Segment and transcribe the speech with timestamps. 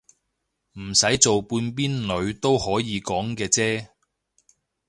[0.79, 3.87] 唔使做半邊女都可以講嘅啫